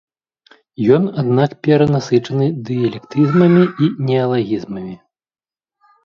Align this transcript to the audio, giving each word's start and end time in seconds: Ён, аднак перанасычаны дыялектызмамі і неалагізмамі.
Ён, 0.93 1.03
аднак 1.21 1.51
перанасычаны 1.67 2.47
дыялектызмамі 2.69 3.63
і 3.83 3.91
неалагізмамі. 4.09 4.95